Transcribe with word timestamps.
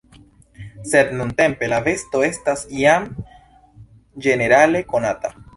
Sed 0.93 1.11
nuntempe 1.19 1.69
la 1.75 1.81
besto 1.89 2.23
estas 2.29 2.65
jam 2.79 3.07
ĝenerale 4.27 4.87
konata. 4.95 5.37